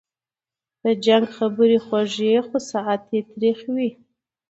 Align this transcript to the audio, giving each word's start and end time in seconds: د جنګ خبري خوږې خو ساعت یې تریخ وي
د 0.83 0.85
جنګ 1.05 1.25
خبري 1.37 1.77
خوږې 1.85 2.31
خو 2.47 2.57
ساعت 2.71 3.01
یې 3.13 3.21
تریخ 3.31 3.59
وي 3.73 3.89